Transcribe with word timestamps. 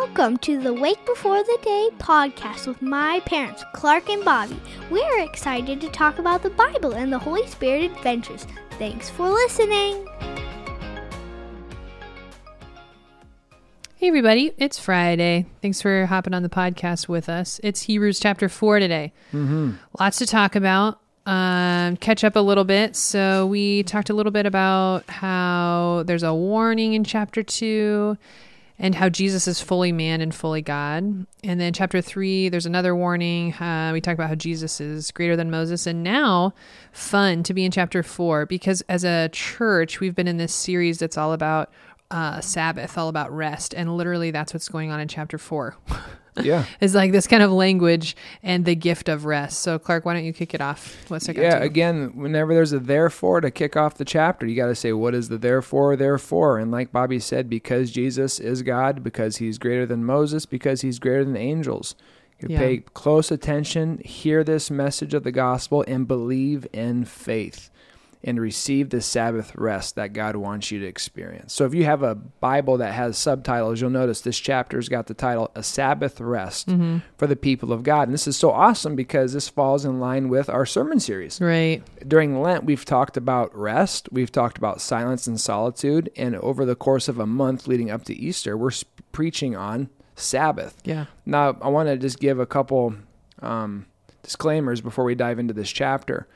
Welcome 0.00 0.38
to 0.38 0.58
the 0.58 0.74
Wake 0.74 1.06
Before 1.06 1.44
the 1.44 1.58
Day 1.62 1.88
podcast 1.98 2.66
with 2.66 2.82
my 2.82 3.20
parents, 3.20 3.64
Clark 3.74 4.08
and 4.10 4.24
Bobbie. 4.24 4.60
We're 4.90 5.20
excited 5.20 5.80
to 5.80 5.88
talk 5.88 6.18
about 6.18 6.42
the 6.42 6.50
Bible 6.50 6.94
and 6.94 7.12
the 7.12 7.18
Holy 7.18 7.46
Spirit 7.46 7.92
adventures. 7.92 8.44
Thanks 8.72 9.08
for 9.08 9.30
listening. 9.30 10.04
Hey, 13.94 14.08
everybody, 14.08 14.52
it's 14.58 14.80
Friday. 14.80 15.46
Thanks 15.62 15.80
for 15.80 16.06
hopping 16.06 16.34
on 16.34 16.42
the 16.42 16.48
podcast 16.48 17.06
with 17.06 17.28
us. 17.28 17.60
It's 17.62 17.82
Hebrews 17.82 18.18
chapter 18.18 18.48
4 18.48 18.80
today. 18.80 19.12
Mm-hmm. 19.32 19.74
Lots 20.00 20.18
to 20.18 20.26
talk 20.26 20.56
about. 20.56 20.98
Um, 21.24 21.96
catch 21.98 22.24
up 22.24 22.34
a 22.34 22.40
little 22.40 22.64
bit. 22.64 22.96
So, 22.96 23.46
we 23.46 23.84
talked 23.84 24.10
a 24.10 24.14
little 24.14 24.32
bit 24.32 24.44
about 24.44 25.08
how 25.08 26.02
there's 26.04 26.24
a 26.24 26.34
warning 26.34 26.94
in 26.94 27.04
chapter 27.04 27.44
2 27.44 28.18
and 28.78 28.94
how 28.94 29.08
Jesus 29.08 29.46
is 29.46 29.60
fully 29.60 29.92
man 29.92 30.20
and 30.20 30.34
fully 30.34 30.60
God. 30.60 31.26
And 31.44 31.60
then 31.60 31.72
chapter 31.72 32.00
3, 32.00 32.48
there's 32.48 32.66
another 32.66 32.94
warning. 32.94 33.52
Uh, 33.54 33.90
we 33.92 34.00
talk 34.00 34.14
about 34.14 34.28
how 34.28 34.34
Jesus 34.34 34.80
is 34.80 35.10
greater 35.12 35.36
than 35.36 35.50
Moses. 35.50 35.86
And 35.86 36.02
now, 36.02 36.54
fun 36.92 37.42
to 37.44 37.54
be 37.54 37.64
in 37.64 37.70
chapter 37.70 38.02
4 38.02 38.46
because 38.46 38.82
as 38.82 39.04
a 39.04 39.28
church, 39.32 40.00
we've 40.00 40.14
been 40.14 40.28
in 40.28 40.38
this 40.38 40.54
series 40.54 40.98
that's 40.98 41.16
all 41.16 41.32
about 41.32 41.70
uh, 42.14 42.40
Sabbath, 42.40 42.96
all 42.96 43.08
about 43.08 43.30
rest. 43.34 43.74
And 43.74 43.96
literally, 43.96 44.30
that's 44.30 44.54
what's 44.54 44.68
going 44.68 44.90
on 44.90 45.00
in 45.00 45.08
chapter 45.08 45.36
four. 45.36 45.76
Yeah. 46.42 46.64
is 46.80 46.96
like 46.96 47.12
this 47.12 47.28
kind 47.28 47.44
of 47.44 47.52
language 47.52 48.16
and 48.42 48.64
the 48.64 48.74
gift 48.74 49.08
of 49.08 49.24
rest. 49.24 49.60
So, 49.60 49.78
Clark, 49.78 50.04
why 50.04 50.14
don't 50.14 50.24
you 50.24 50.32
kick 50.32 50.52
it 50.52 50.60
off? 50.60 51.08
What's 51.08 51.28
it 51.28 51.36
Yeah, 51.36 51.58
again, 51.58 52.10
whenever 52.16 52.52
there's 52.54 52.72
a 52.72 52.80
therefore 52.80 53.40
to 53.40 53.52
kick 53.52 53.76
off 53.76 53.94
the 53.98 54.04
chapter, 54.04 54.44
you 54.44 54.56
got 54.56 54.66
to 54.66 54.74
say, 54.74 54.92
what 54.92 55.14
is 55.14 55.28
the 55.28 55.38
therefore, 55.38 55.94
therefore? 55.94 56.58
And 56.58 56.72
like 56.72 56.90
Bobbie 56.90 57.20
said, 57.20 57.48
because 57.48 57.92
Jesus 57.92 58.40
is 58.40 58.62
God, 58.62 59.04
because 59.04 59.36
he's 59.36 59.58
greater 59.58 59.86
than 59.86 60.04
Moses, 60.04 60.44
because 60.44 60.80
he's 60.80 60.98
greater 60.98 61.22
than 61.22 61.34
the 61.34 61.38
angels. 61.38 61.94
You 62.40 62.48
Yeah. 62.50 62.58
pay 62.58 62.78
close 62.78 63.30
attention, 63.30 63.98
hear 64.04 64.42
this 64.42 64.72
message 64.72 65.14
of 65.14 65.22
the 65.22 65.30
gospel, 65.30 65.84
and 65.86 66.08
believe 66.08 66.66
in 66.72 67.04
faith 67.04 67.70
and 68.26 68.40
receive 68.40 68.88
the 68.88 69.02
Sabbath 69.02 69.54
rest 69.54 69.96
that 69.96 70.14
God 70.14 70.34
wants 70.34 70.70
you 70.70 70.80
to 70.80 70.86
experience. 70.86 71.52
So 71.52 71.66
if 71.66 71.74
you 71.74 71.84
have 71.84 72.02
a 72.02 72.14
Bible 72.14 72.78
that 72.78 72.94
has 72.94 73.18
subtitles, 73.18 73.80
you'll 73.80 73.90
notice 73.90 74.22
this 74.22 74.40
chapter's 74.40 74.88
got 74.88 75.06
the 75.06 75.14
title 75.14 75.50
A 75.54 75.62
Sabbath 75.62 76.20
Rest 76.20 76.70
for 77.18 77.26
the 77.26 77.36
People 77.36 77.70
of 77.70 77.82
God. 77.82 78.08
And 78.08 78.14
this 78.14 78.26
is 78.26 78.38
so 78.38 78.50
awesome 78.50 78.96
because 78.96 79.34
this 79.34 79.50
falls 79.50 79.84
in 79.84 80.00
line 80.00 80.30
with 80.30 80.48
our 80.48 80.64
sermon 80.64 81.00
series. 81.00 81.38
Right. 81.38 81.82
During 82.08 82.40
Lent, 82.40 82.64
we've 82.64 82.86
talked 82.86 83.18
about 83.18 83.54
rest, 83.54 84.08
we've 84.10 84.32
talked 84.32 84.56
about 84.56 84.80
silence 84.80 85.26
and 85.26 85.38
solitude, 85.38 86.10
and 86.16 86.34
over 86.36 86.64
the 86.64 86.74
course 86.74 87.08
of 87.08 87.18
a 87.18 87.26
month 87.26 87.68
leading 87.68 87.90
up 87.90 88.04
to 88.04 88.14
Easter, 88.14 88.56
we're 88.56 88.70
sp- 88.72 88.88
preaching 89.12 89.54
on 89.54 89.90
Sabbath. 90.16 90.80
Yeah. 90.84 91.06
Now, 91.26 91.58
I 91.60 91.68
want 91.68 91.88
to 91.88 91.98
just 91.98 92.18
give 92.20 92.40
a 92.40 92.46
couple 92.46 92.94
um, 93.42 93.84
disclaimers 94.22 94.80
before 94.80 95.04
we 95.04 95.14
dive 95.14 95.38
into 95.38 95.52
this 95.52 95.70
chapter. 95.70 96.26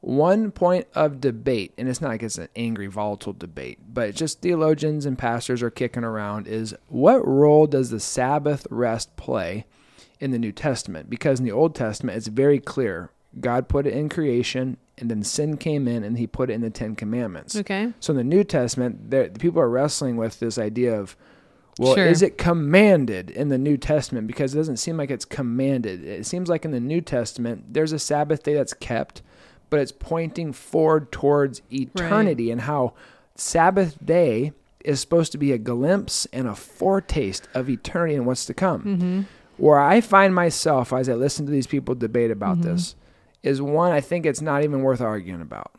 One 0.00 0.50
point 0.52 0.86
of 0.94 1.20
debate, 1.20 1.72
and 1.76 1.88
it's 1.88 2.00
not 2.00 2.08
like 2.08 2.22
it's 2.22 2.38
an 2.38 2.48
angry, 2.54 2.86
volatile 2.86 3.32
debate, 3.32 3.78
but 3.88 4.14
just 4.14 4.40
theologians 4.40 5.04
and 5.04 5.18
pastors 5.18 5.62
are 5.62 5.70
kicking 5.70 6.04
around 6.04 6.46
is 6.46 6.74
what 6.88 7.26
role 7.26 7.66
does 7.66 7.90
the 7.90 7.98
Sabbath 7.98 8.66
rest 8.70 9.16
play 9.16 9.66
in 10.20 10.30
the 10.30 10.38
New 10.38 10.52
Testament? 10.52 11.10
Because 11.10 11.40
in 11.40 11.44
the 11.44 11.52
Old 11.52 11.74
Testament, 11.74 12.16
it's 12.16 12.28
very 12.28 12.60
clear 12.60 13.10
God 13.40 13.68
put 13.68 13.86
it 13.86 13.92
in 13.92 14.08
creation, 14.08 14.76
and 14.96 15.10
then 15.10 15.22
sin 15.22 15.56
came 15.56 15.86
in, 15.86 16.04
and 16.04 16.16
He 16.18 16.26
put 16.26 16.50
it 16.50 16.54
in 16.54 16.62
the 16.62 16.70
Ten 16.70 16.94
Commandments. 16.94 17.56
Okay. 17.56 17.92
So 18.00 18.12
in 18.12 18.16
the 18.16 18.24
New 18.24 18.44
Testament, 18.44 19.10
the 19.10 19.30
people 19.38 19.60
are 19.60 19.68
wrestling 19.68 20.16
with 20.16 20.40
this 20.40 20.56
idea 20.58 20.98
of, 20.98 21.16
well, 21.78 21.94
Sure. 21.94 22.06
is 22.06 22.22
it 22.22 22.38
commanded 22.38 23.30
in 23.30 23.48
the 23.50 23.58
New 23.58 23.76
Testament? 23.76 24.26
Because 24.26 24.54
it 24.54 24.58
doesn't 24.58 24.78
seem 24.78 24.96
like 24.96 25.10
it's 25.10 25.26
commanded. 25.26 26.02
It 26.04 26.24
seems 26.24 26.48
like 26.48 26.64
in 26.64 26.70
the 26.70 26.80
New 26.80 27.02
Testament, 27.02 27.74
there's 27.74 27.92
a 27.92 27.98
Sabbath 27.98 28.42
day 28.42 28.54
that's 28.54 28.72
kept, 28.72 29.20
but 29.70 29.80
it's 29.80 29.92
pointing 29.92 30.52
forward 30.52 31.10
towards 31.12 31.62
eternity 31.72 32.50
and 32.50 32.62
how 32.62 32.94
Sabbath 33.34 33.96
day 34.04 34.52
is 34.84 35.00
supposed 35.00 35.32
to 35.32 35.38
be 35.38 35.52
a 35.52 35.58
glimpse 35.58 36.26
and 36.32 36.46
a 36.46 36.54
foretaste 36.54 37.48
of 37.54 37.68
eternity 37.68 38.14
and 38.14 38.26
what's 38.26 38.44
to 38.46 38.54
come. 38.54 38.82
Mm-hmm. 38.82 39.20
Where 39.56 39.78
I 39.80 40.00
find 40.00 40.34
myself 40.34 40.92
as 40.92 41.08
I 41.08 41.14
listen 41.14 41.46
to 41.46 41.52
these 41.52 41.66
people 41.66 41.94
debate 41.94 42.30
about 42.30 42.58
Mm-hmm. 42.58 42.72
this 42.74 42.94
is 43.42 43.60
one, 43.62 43.92
I 43.92 44.00
think 44.00 44.26
it's 44.26 44.40
not 44.42 44.62
even 44.64 44.82
worth 44.82 45.00
arguing 45.00 45.40
about 45.40 45.72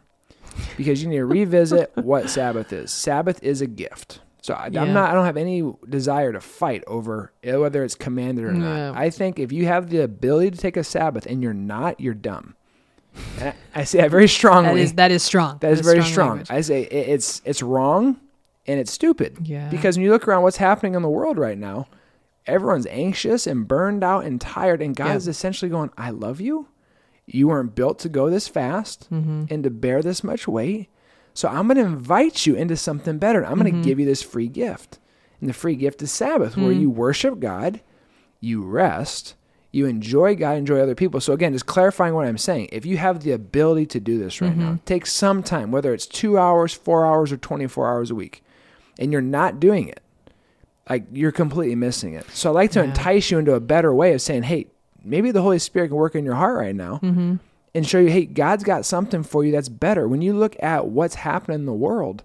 because 0.77 1.01
you 1.01 1.09
need 1.09 1.17
to 1.17 1.25
revisit 1.25 1.91
what 1.95 2.29
Sabbath 2.29 2.73
is. 2.73 2.91
Sabbath 2.91 3.41
is 3.43 3.61
a 3.61 3.67
gift. 3.67 4.21
So 4.41 4.53
I, 4.53 4.69
Yeah. 4.71 4.81
I'm 4.81 4.93
not. 4.93 5.09
I 5.09 5.13
don't 5.13 5.25
have 5.25 5.37
any 5.37 5.69
desire 5.87 6.31
to 6.33 6.39
fight 6.41 6.83
over 6.87 7.31
whether 7.43 7.83
it's 7.83 7.95
commanded 7.95 8.45
or 8.45 8.51
No. 8.53 8.91
not. 8.91 8.97
I 8.97 9.09
think 9.09 9.39
if 9.39 9.51
you 9.51 9.65
have 9.67 9.89
the 9.89 9.99
ability 10.01 10.51
to 10.51 10.57
take 10.57 10.75
a 10.77 10.83
Sabbath 10.83 11.25
and 11.25 11.41
you're 11.43 11.53
not, 11.53 11.99
you're 11.99 12.13
dumb. 12.13 12.55
I, 13.75 13.83
say 13.83 13.99
that 14.01 14.11
very 14.11 14.27
strongly. 14.27 14.75
That 14.75 14.79
is 14.81 14.93
that 14.93 15.11
is 15.11 15.23
strong. 15.23 15.57
that 15.61 15.71
is 15.71 15.81
very 15.81 16.03
strong. 16.03 16.29
language. 16.29 16.51
I 16.51 16.61
say 16.61 16.83
it, 16.83 17.09
it's 17.09 17.41
it's 17.45 17.61
wrong 17.61 18.19
and 18.65 18.79
it's 18.79 18.91
stupid. 18.91 19.37
Yeah. 19.43 19.69
Because 19.69 19.97
when 19.97 20.03
you 20.05 20.11
look 20.11 20.27
around, 20.27 20.43
what's 20.43 20.57
happening 20.57 20.95
in 20.95 21.01
the 21.01 21.09
world 21.09 21.37
right 21.37 21.57
now? 21.57 21.87
Everyone's 22.45 22.87
anxious 22.87 23.45
and 23.45 23.67
burned 23.67 24.03
out 24.03 24.23
and 24.25 24.39
tired, 24.39 24.81
and 24.81 24.95
God 24.95 25.07
Yeah. 25.07 25.15
is 25.15 25.27
essentially 25.27 25.69
going, 25.69 25.91
"I 25.97 26.09
love 26.11 26.39
you. 26.41 26.67
You 27.25 27.49
weren't 27.49 27.75
built 27.75 27.99
to 27.99 28.09
go 28.09 28.29
this 28.29 28.47
fast 28.47 29.07
Mm-hmm. 29.11 29.45
and 29.49 29.63
to 29.63 29.69
bear 29.69 30.01
this 30.01 30.23
much 30.23 30.47
weight. 30.47 30.89
So 31.33 31.47
I'm 31.49 31.67
going 31.67 31.77
to 31.77 31.83
invite 31.83 32.45
you 32.47 32.55
into 32.55 32.75
something 32.77 33.17
better. 33.19 33.45
I'm 33.45 33.59
going 33.59 33.71
Mm-hmm. 33.71 33.81
to 33.83 33.87
give 33.87 33.99
you 33.99 34.05
this 34.05 34.23
free 34.23 34.47
gift. 34.47 34.97
And 35.39 35.47
the 35.49 35.53
free 35.53 35.75
gift 35.75 36.01
is 36.01 36.11
Sabbath, 36.11 36.57
where 36.57 36.71
Mm. 36.73 36.79
you 36.81 36.89
worship 36.89 37.39
God, 37.39 37.81
you 38.39 38.63
rest, 38.63 39.35
you 39.77 39.85
enjoy 39.85 40.35
God, 40.35 40.57
enjoy 40.57 40.79
other 40.79 40.95
people. 40.95 41.21
So 41.21 41.33
again, 41.33 41.53
just 41.53 41.65
clarifying 41.67 42.13
what 42.15 42.25
I'm 42.25 42.37
saying. 42.37 42.69
If 42.71 42.85
you 42.85 42.97
have 42.97 43.21
the 43.21 43.31
ability 43.31 43.85
to 43.87 43.99
do 43.99 44.17
this 44.17 44.41
right 44.41 44.51
Mm-hmm. 44.51 44.59
now, 44.61 44.79
take 44.85 45.05
some 45.05 45.43
time, 45.43 45.71
whether 45.71 45.93
it's 45.93 46.05
two 46.07 46.37
hours, 46.37 46.73
four 46.73 47.05
hours, 47.05 47.31
or 47.31 47.37
24 47.37 47.87
hours 47.87 48.11
a 48.11 48.15
week, 48.15 48.43
and 48.99 49.11
you're 49.11 49.21
not 49.21 49.59
doing 49.59 49.87
it, 49.87 50.01
like 50.89 51.05
you're 51.13 51.31
completely 51.31 51.75
missing 51.75 52.13
it. 52.13 52.25
So 52.31 52.49
I 52.49 52.53
like 52.53 52.71
to 52.71 52.79
Yeah. 52.79 52.85
entice 52.85 53.29
you 53.31 53.37
into 53.37 53.53
a 53.53 53.59
better 53.59 53.93
way 53.93 54.13
of 54.13 54.21
saying, 54.21 54.43
hey, 54.43 54.67
maybe 55.03 55.31
the 55.31 55.41
Holy 55.41 55.59
Spirit 55.59 55.89
can 55.89 55.97
work 55.97 56.15
in 56.15 56.25
your 56.25 56.35
heart 56.35 56.57
right 56.57 56.75
now 56.75 56.99
Mm-hmm. 57.03 57.35
and 57.75 57.87
show 57.87 57.99
you, 57.99 58.09
hey, 58.09 58.25
God's 58.25 58.63
got 58.63 58.85
something 58.85 59.23
for 59.23 59.45
you 59.45 59.51
that's 59.51 59.69
better. 59.69 60.07
When 60.07 60.21
you 60.21 60.33
look 60.33 60.55
at 60.61 60.87
what's 60.87 61.15
happening 61.15 61.59
in 61.59 61.65
the 61.65 61.73
world, 61.73 62.23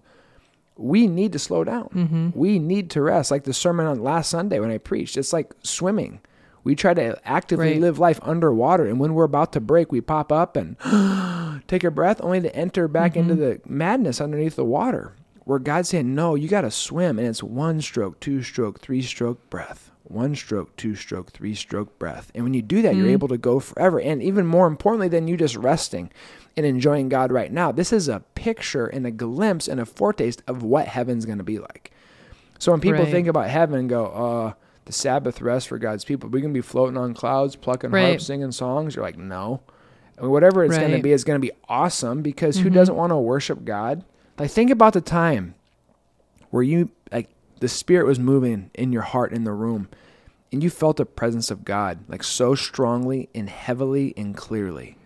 we 0.77 1.07
need 1.07 1.33
to 1.33 1.39
slow 1.39 1.65
down. 1.65 1.89
Mm-hmm. 1.95 2.31
We 2.35 2.59
need 2.59 2.89
to 2.91 3.03
rest. 3.03 3.31
Like 3.31 3.45
the 3.45 3.53
sermon 3.53 3.87
on 3.87 4.03
last 4.03 4.31
Sunday 4.31 4.59
when 4.59 4.71
I 4.71 4.79
preached, 4.79 5.17
it's 5.19 5.33
like 5.33 5.53
swimming. 5.63 6.21
We 6.65 6.75
try 6.77 6.95
to 6.95 7.19
actively 7.29 7.73
Right. 7.73 7.81
live 7.81 7.99
life 7.99 8.21
underwater, 8.23 8.87
and 8.87 9.01
when 9.01 9.15
we're 9.15 9.25
about 9.25 9.53
to 9.55 9.61
break, 9.61 9.91
we 9.91 10.01
pop 10.01 10.31
up 10.31 10.57
and 10.57 10.77
take 11.69 11.85
a 11.85 11.91
breath, 11.91 12.21
only 12.23 12.41
to 12.41 12.55
enter 12.55 12.87
back 12.89 13.17
into 13.17 13.35
Mm-hmm. 13.35 13.43
the 13.43 13.61
madness 13.67 14.21
underneath 14.21 14.57
the 14.57 14.65
water. 14.65 15.15
Where 15.45 15.59
God's 15.59 15.89
saying, 15.89 16.15
No, 16.15 16.35
you 16.37 16.47
got 16.49 16.61
to 16.61 16.71
swim, 16.71 17.19
and 17.19 17.27
it's 17.27 17.43
one 17.43 17.81
stroke, 17.81 18.21
two 18.21 18.43
stroke, 18.43 18.81
three 18.81 19.03
stroke 19.03 19.51
breath. 19.51 19.91
One 20.05 20.35
stroke, 20.37 20.77
two 20.77 20.95
stroke, 20.95 21.33
three 21.33 21.55
stroke 21.55 21.99
breath. 21.99 22.31
And 22.35 22.45
when 22.45 22.55
you 22.55 22.63
do 22.63 22.83
that, 22.83 22.95
you're 22.97 23.07
Mhm. 23.09 23.13
able 23.13 23.29
to 23.29 23.39
go 23.39 23.59
forever. 23.61 23.99
And 24.01 24.23
even 24.23 24.47
more 24.47 24.67
importantly 24.67 25.09
than 25.09 25.27
you 25.27 25.37
just 25.37 25.57
resting 25.57 26.11
and 26.57 26.67
enjoying 26.67 27.09
God 27.09 27.33
right 27.33 27.51
now, 27.51 27.73
this 27.73 27.93
is 27.93 28.09
a 28.09 28.23
picture 28.35 28.87
and 28.87 29.07
a 29.07 29.11
glimpse 29.11 29.67
and 29.69 29.81
a 29.81 29.87
foretaste 29.87 30.43
of 30.47 30.63
what 30.63 30.87
heaven's 30.89 31.25
going 31.25 31.39
to 31.39 31.45
be 31.45 31.59
like. 31.59 31.93
So 32.59 32.73
when 32.73 32.81
people 32.81 33.05
Right. 33.05 33.11
think 33.11 33.27
about 33.27 33.49
heaven 33.49 33.81
and 33.81 33.89
go, 33.89 34.07
uh, 34.07 34.53
the 34.85 34.93
Sabbath 34.93 35.41
rest 35.41 35.69
for 35.69 35.79
God's 35.79 36.05
people, 36.05 36.29
We 36.29 36.41
can 36.41 36.53
be 36.53 36.61
floating 36.61 36.97
on 36.97 37.15
clouds, 37.15 37.55
plucking 37.57 37.91
Right. 37.91 38.09
harps, 38.09 38.27
singing 38.27 38.53
songs. 38.53 38.97
You're 38.97 39.05
like, 39.05 39.17
no. 39.19 39.61
I 40.19 40.23
mean, 40.23 40.31
whatever 40.31 40.65
it's 40.65 40.77
going 40.77 40.93
to 40.93 41.03
be, 41.03 41.13
it's 41.13 41.25
going 41.25 41.41
to 41.41 41.47
be 41.47 41.53
awesome 41.69 42.23
because 42.23 42.59
who 42.59 42.71
Mhm. 42.71 42.75
doesn't 42.75 42.97
want 42.97 43.11
to 43.11 43.17
worship 43.17 43.65
God? 43.65 44.05
Like, 44.39 44.51
think 44.51 44.71
about 44.71 44.93
the 44.93 45.01
time 45.01 45.55
where 46.51 46.63
you, 46.63 46.91
like, 47.13 47.29
the 47.61 47.69
Spirit 47.69 48.07
was 48.07 48.19
moving 48.19 48.71
in 48.75 48.93
your 48.93 49.03
heart 49.03 49.33
in 49.33 49.45
the 49.45 49.53
room 49.53 49.89
and 50.53 50.63
you 50.63 50.69
felt 50.71 50.97
the 50.97 51.07
presence 51.07 51.51
of 51.51 51.65
God, 51.65 51.99
like, 52.09 52.23
so 52.25 52.55
strongly 52.55 53.29
and 53.35 53.49
heavily 53.49 54.13
and 54.17 54.37
clearly. 54.37 54.97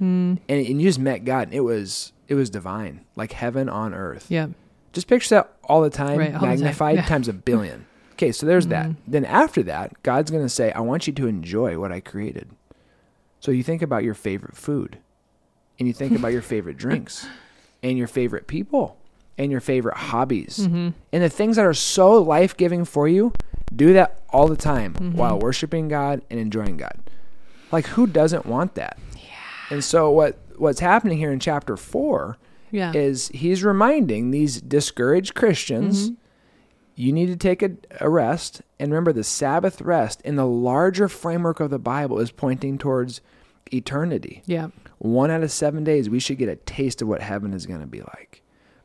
Mm, 0.00 0.38
And, 0.48 0.66
and 0.66 0.80
you 0.80 0.88
just 0.88 0.98
met 0.98 1.24
God. 1.24 1.48
And 1.48 1.54
it 1.54 1.60
was, 1.60 2.12
it 2.28 2.34
was 2.34 2.50
divine, 2.50 3.00
like 3.16 3.32
heaven 3.32 3.68
on 3.68 3.94
earth. 3.94 4.26
yeah. 4.28 4.48
Just 4.92 5.06
picture 5.08 5.36
that 5.36 5.52
all 5.64 5.80
the 5.80 5.88
time, 5.88 6.18
Right, 6.18 6.34
all 6.34 6.40
the 6.40 6.46
time, 6.46 6.48
magnified 6.60 6.96
yeah. 6.96 7.06
times 7.06 7.26
a 7.26 7.32
billion. 7.32 7.86
Okay, 8.22 8.30
so 8.32 8.46
there's 8.46 8.68
that. 8.68 8.86
Mhm. 8.90 8.96
Then 9.08 9.24
after 9.24 9.62
that, 9.64 10.00
God's 10.04 10.30
going 10.30 10.44
to 10.44 10.48
say, 10.48 10.70
I 10.72 10.80
want 10.80 11.06
you 11.08 11.12
to 11.14 11.26
enjoy 11.26 11.78
what 11.78 11.90
I 11.90 11.98
created. 12.00 12.48
So 13.40 13.50
you 13.50 13.64
think 13.64 13.82
about 13.82 14.04
your 14.04 14.14
favorite 14.14 14.56
food, 14.56 14.98
and 15.78 15.88
you 15.88 15.92
think 15.94 16.12
about 16.16 16.28
your 16.32 16.42
favorite 16.42 16.76
drinks, 16.84 17.26
and 17.82 17.98
your 17.98 18.06
favorite 18.06 18.46
people, 18.46 18.96
and 19.36 19.50
your 19.50 19.60
favorite 19.60 19.96
hobbies, 19.96 20.58
Mm-hmm. 20.60 20.90
and 21.12 21.22
the 21.22 21.28
things 21.28 21.56
that 21.56 21.64
are 21.64 21.74
so 21.74 22.12
life 22.22 22.56
giving 22.56 22.84
for 22.84 23.08
you. 23.08 23.32
Do 23.74 23.92
that 23.94 24.20
all 24.28 24.46
the 24.46 24.56
time 24.56 24.94
Mhm. 24.94 25.14
while 25.14 25.38
worshiping 25.38 25.88
God 25.88 26.22
and 26.30 26.38
enjoying 26.38 26.76
God. 26.76 26.98
Like 27.72 27.86
who 27.86 28.06
doesn't 28.06 28.44
want 28.46 28.74
that? 28.76 28.98
Yeah. 29.16 29.22
And 29.70 29.82
so 29.82 30.10
what 30.10 30.38
what's 30.58 30.78
happening 30.80 31.16
here 31.18 31.32
in 31.32 31.40
chapter 31.40 31.76
four 31.78 32.36
Yeah. 32.70 32.92
is 32.94 33.28
he's 33.34 33.64
reminding 33.64 34.30
these 34.30 34.60
discouraged 34.60 35.34
Christians 35.34 36.10
Mhm. 36.10 36.16
You 36.94 37.12
need 37.12 37.26
to 37.26 37.36
take 37.36 37.62
a, 37.62 37.72
a 38.00 38.08
rest. 38.08 38.62
And 38.78 38.90
remember, 38.92 39.12
the 39.12 39.24
Sabbath 39.24 39.80
rest 39.80 40.20
in 40.22 40.36
the 40.36 40.46
larger 40.46 41.08
framework 41.08 41.60
of 41.60 41.70
the 41.70 41.78
Bible 41.78 42.18
is 42.18 42.30
pointing 42.30 42.78
towards 42.78 43.20
eternity. 43.72 44.42
Yeah. 44.46 44.68
One 44.98 45.30
out 45.30 45.42
of 45.42 45.50
seven 45.50 45.84
days, 45.84 46.08
we 46.10 46.20
should 46.20 46.38
get 46.38 46.48
a 46.48 46.56
taste 46.56 47.02
of 47.02 47.08
what 47.08 47.20
heaven 47.22 47.54
is 47.54 47.66
going 47.66 47.80
to 47.80 47.86
be 47.86 48.00
like. 48.00 48.42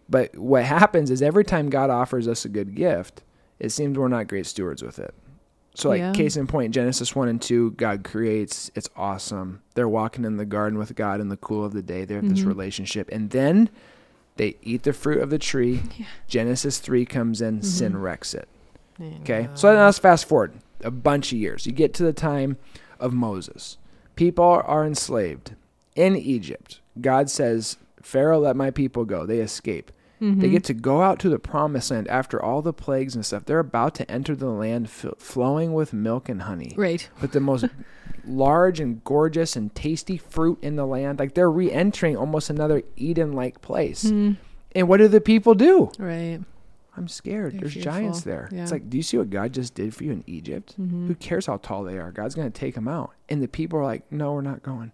But 0.10 0.38
what 0.38 0.64
happens 0.64 1.12
is 1.12 1.22
every 1.22 1.44
time 1.44 1.70
God 1.70 1.90
offers 1.90 2.28
us 2.28 2.46
a 2.46 2.50
good 2.50 2.76
gift, 2.76 3.24
it 3.60 3.70
seems 3.72 3.98
we're 3.98 4.08
not 4.08 4.28
great 4.28 4.46
stewards 4.46 4.82
with 4.82 5.00
it. 5.00 5.14
So, 5.76 5.90
like, 5.90 6.00
Yeah. 6.00 6.12
case 6.14 6.38
in 6.38 6.48
point, 6.48 6.74
Genesis 6.74 7.16
1 7.16 7.28
and 7.28 7.42
2, 7.42 7.72
God 7.72 8.04
creates. 8.04 8.72
It's 8.74 8.90
awesome. 8.96 9.62
They're 9.76 9.90
walking 9.90 10.26
in 10.26 10.38
the 10.38 10.46
garden 10.46 10.80
with 10.80 10.96
God 10.96 11.20
in 11.20 11.30
the 11.30 11.38
cool 11.38 11.64
of 11.64 11.74
the 11.74 11.84
day. 11.84 12.04
They 12.06 12.16
have 12.16 12.28
this 12.30 12.40
Mhm. 12.40 12.48
relationship. 12.48 13.10
And 13.12 13.30
then 13.30 13.70
they 14.38 14.56
eat 14.64 14.84
the 14.84 14.94
fruit 14.94 15.22
of 15.22 15.30
the 15.30 15.40
tree. 15.40 15.82
Genesis 16.28 16.80
3 16.80 17.06
comes 17.06 17.42
in, 17.42 17.62
sin 17.62 17.94
Mhm. 17.94 18.02
wrecks 18.02 18.34
it. 18.34 18.48
Okay. 19.22 19.46
uh, 19.52 19.56
So 19.56 19.74
now 19.74 19.86
let's 19.86 20.00
fast 20.00 20.26
forward 20.26 20.54
a 20.84 20.92
bunch 20.92 21.32
of 21.32 21.38
years. 21.38 21.66
You 21.66 21.72
get 21.72 21.94
to 21.96 22.04
the 22.04 22.14
time 22.14 22.58
of 23.00 23.14
Moses. 23.14 23.78
People 24.16 24.44
are 24.66 24.86
enslaved 24.86 25.56
in 25.96 26.16
Egypt. 26.16 26.80
God 27.00 27.30
says, 27.30 27.78
Pharaoh, 28.02 28.40
let 28.40 28.56
my 28.56 28.72
people 28.72 29.06
go. 29.06 29.26
They 29.26 29.40
escape. 29.40 29.92
They 30.20 30.26
mhm. 30.26 30.52
get 30.52 30.64
to 30.66 30.74
go 30.74 31.02
out 31.02 31.20
to 31.20 31.30
the 31.30 31.38
promised 31.40 31.92
land 31.92 32.08
after 32.08 32.42
all 32.42 32.62
the 32.64 32.74
plagues 32.74 33.14
and 33.16 33.24
stuff. 33.26 33.46
They're 33.46 33.60
about 33.60 33.94
to 33.96 34.10
enter 34.12 34.36
the 34.36 34.48
land 34.50 34.86
f- 34.88 35.14
flowing 35.20 35.74
with 35.74 35.94
milk 35.94 36.28
and 36.28 36.42
honey, 36.42 36.74
right. 36.76 37.08
with 37.22 37.34
the 37.34 37.40
most 37.40 37.66
large 38.26 38.80
and 38.80 39.04
gorgeous 39.04 39.56
and 39.56 39.74
tasty 39.76 40.18
fruit 40.18 40.58
in 40.62 40.76
the 40.76 40.86
land. 40.86 41.20
Like 41.20 41.34
they're 41.36 41.52
re 41.52 41.72
entering 41.72 42.18
almost 42.18 42.50
another 42.50 42.82
Eden 42.96 43.34
like 43.34 43.62
place. 43.62 44.06
Mm, 44.06 44.38
And 44.74 44.88
what 44.90 44.98
do 44.98 45.08
the 45.08 45.22
people 45.22 45.54
do? 45.54 45.92
right. 46.00 46.40
I'm 46.96 47.08
scared. 47.08 47.54
They're 47.54 47.60
There's 47.62 47.74
fearful. 47.76 47.92
giants 47.92 48.22
there. 48.22 48.50
Yeah. 48.52 48.64
It's 48.64 48.72
like, 48.72 48.90
do 48.90 48.98
you 48.98 49.04
see 49.04 49.20
what 49.20 49.30
God 49.30 49.54
just 49.54 49.76
did 49.76 49.94
for 49.94 50.04
you 50.04 50.12
in 50.14 50.24
Egypt? 50.26 50.74
Mhm. 50.82 51.06
Who 51.08 51.14
cares 51.14 51.46
how 51.46 51.58
tall 51.58 51.84
they 51.84 52.00
are? 52.00 52.12
God's 52.12 52.34
going 52.34 52.52
to 52.52 52.60
take 52.60 52.74
them 52.74 52.88
out. 52.88 53.12
And 53.30 53.40
the 53.40 53.48
people 53.48 53.78
are 53.78 53.84
like, 53.84 54.12
no, 54.12 54.34
we're 54.34 54.42
not 54.42 54.64
going. 54.64 54.92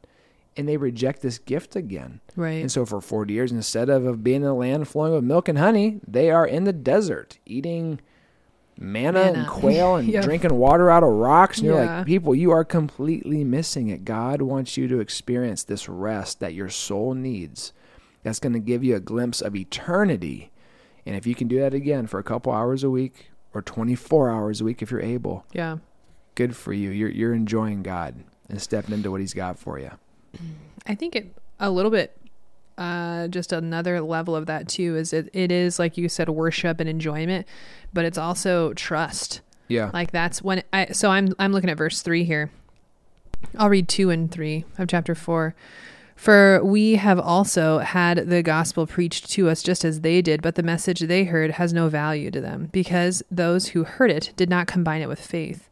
And 0.55 0.67
they 0.67 0.77
reject 0.77 1.21
this 1.21 1.39
gift 1.39 1.75
again. 1.75 2.19
Right. 2.35 2.61
And 2.61 2.71
so 2.71 2.85
for 2.85 3.01
40 3.01 3.33
years, 3.33 3.51
instead 3.51 3.89
of, 3.89 4.05
of 4.05 4.23
being 4.23 4.43
in 4.43 4.47
a 4.47 4.53
land 4.53 4.87
flowing 4.87 5.13
with 5.13 5.23
milk 5.23 5.47
and 5.47 5.57
honey, 5.57 5.99
they 6.07 6.29
are 6.29 6.45
in 6.45 6.63
the 6.65 6.73
desert 6.73 7.39
eating 7.45 7.99
manna, 8.77 9.21
and 9.21 9.47
quail 9.47 9.95
and 9.97 10.07
Yep. 10.07 10.23
drinking 10.23 10.55
water 10.55 10.89
out 10.89 11.03
of 11.03 11.09
rocks. 11.09 11.57
And 11.57 11.67
you're 11.67 11.83
like, 11.83 12.05
people, 12.05 12.35
you 12.35 12.51
are 12.51 12.63
completely 12.63 13.43
missing 13.43 13.89
it. 13.89 14.05
God 14.05 14.41
wants 14.41 14.77
you 14.77 14.87
to 14.87 14.99
experience 14.99 15.63
this 15.63 15.89
rest 15.89 16.39
that 16.39 16.53
your 16.53 16.69
soul 16.69 17.13
needs. 17.13 17.73
That's 18.23 18.39
going 18.39 18.53
to 18.53 18.59
give 18.59 18.83
you 18.83 18.95
a 18.95 18.99
glimpse 18.99 19.41
of 19.41 19.55
eternity. 19.55 20.51
And 21.05 21.15
if 21.15 21.27
you 21.27 21.35
can 21.35 21.47
do 21.47 21.59
that 21.59 21.73
again 21.73 22.07
for 22.07 22.19
a 22.19 22.23
couple 22.23 22.53
hours 22.53 22.83
a 22.83 22.89
week 22.89 23.31
or 23.53 23.61
24 23.61 24.29
hours 24.29 24.61
a 24.61 24.63
week 24.63 24.81
if 24.81 24.91
you're 24.91 25.01
able, 25.01 25.45
yeah. 25.51 25.77
good 26.35 26.55
for 26.55 26.73
you. 26.73 26.89
You're, 26.89 27.09
you're 27.09 27.33
enjoying 27.33 27.83
God 27.83 28.15
and 28.49 28.61
stepping 28.61 28.93
into 28.93 29.11
what 29.11 29.19
He's 29.19 29.33
got 29.33 29.59
for 29.59 29.79
you. 29.79 29.91
I 30.85 30.95
think 30.95 31.15
it 31.15 31.27
a 31.59 31.69
little 31.69 31.91
bit 31.91 32.17
uh 32.77 33.27
just 33.27 33.51
another 33.53 34.01
level 34.01 34.35
of 34.35 34.47
that 34.47 34.67
too 34.67 34.95
is 34.97 35.13
it 35.13 35.29
it 35.31 35.51
is 35.51 35.77
like 35.77 35.95
you 35.95 36.09
said 36.09 36.27
worship 36.27 36.79
and 36.79 36.89
enjoyment 36.89 37.45
but 37.93 38.03
it's 38.03 38.17
also 38.17 38.73
trust. 38.73 39.41
Yeah. 39.67 39.91
like 39.93 40.11
that's 40.11 40.41
when 40.41 40.63
i 40.73 40.87
so 40.87 41.09
i'm 41.09 41.33
i'm 41.39 41.53
looking 41.53 41.69
at 41.69 41.77
verse 41.77 42.01
3 42.01 42.23
here. 42.25 42.51
I'll 43.57 43.69
read 43.69 43.87
2 43.87 44.09
and 44.09 44.31
3 44.31 44.65
of 44.77 44.87
chapter 44.87 45.13
4 45.15 45.55
for 46.15 46.63
we 46.63 46.95
have 46.95 47.19
also 47.19 47.79
had 47.79 48.29
the 48.29 48.41
gospel 48.43 48.87
preached 48.87 49.29
to 49.31 49.49
us 49.49 49.61
just 49.61 49.85
as 49.85 50.01
they 50.01 50.21
did 50.21 50.41
but 50.41 50.55
the 50.55 50.63
message 50.63 50.99
they 51.01 51.25
heard 51.25 51.51
has 51.51 51.73
no 51.73 51.89
value 51.89 52.31
to 52.31 52.41
them 52.41 52.69
because 52.71 53.23
those 53.29 53.69
who 53.69 53.83
heard 53.83 54.09
it 54.11 54.33
did 54.35 54.49
not 54.49 54.67
combine 54.67 55.01
it 55.01 55.07
with 55.09 55.19
faith 55.19 55.69